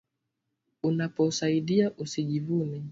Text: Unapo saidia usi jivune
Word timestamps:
Unapo 0.83 1.31
saidia 1.31 1.91
usi 1.97 2.23
jivune 2.23 2.79